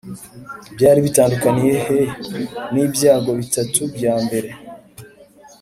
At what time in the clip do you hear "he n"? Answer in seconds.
1.85-2.75